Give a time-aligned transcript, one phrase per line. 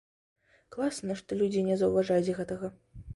[0.75, 2.71] Класна, што людзі не заўважаюць гэтага.